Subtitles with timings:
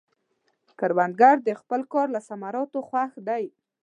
[0.79, 3.43] کروندګر د خپل کار له ثمراتو خوښ دی